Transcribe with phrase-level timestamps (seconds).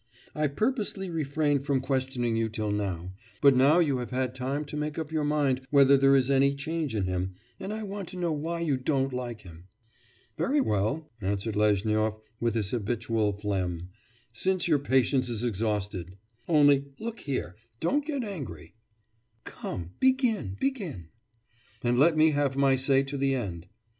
[0.33, 4.75] I purposely refrained from questioning you till now; but now you have had time to
[4.75, 8.17] make up your mind whether there is any change in him, and I want to
[8.17, 9.65] know why you don't like him.'
[10.39, 13.89] 'Very well,' answered Lezhnyov with his habitual phlegm,
[14.33, 16.15] 'since your patience is exhausted;
[16.49, 18.73] only look here, don't get angry.'
[19.43, 21.09] 'Come, begin, begin.'
[21.83, 23.67] 'And let me have my say to the end.